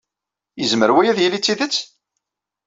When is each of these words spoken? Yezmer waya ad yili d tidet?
Yezmer 0.59 0.89
waya 0.95 1.11
ad 1.11 1.19
yili 1.21 1.39
d 1.39 1.43
tidet? 1.43 1.77